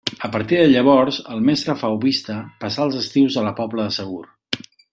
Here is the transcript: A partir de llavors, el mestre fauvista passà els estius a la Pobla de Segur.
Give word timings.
A 0.27 0.27
partir 0.35 0.55
de 0.59 0.69
llavors, 0.69 1.19
el 1.35 1.43
mestre 1.49 1.75
fauvista 1.81 2.39
passà 2.65 2.87
els 2.89 2.99
estius 3.03 3.39
a 3.43 3.45
la 3.49 3.53
Pobla 3.61 3.87
de 3.89 3.95
Segur. 3.99 4.25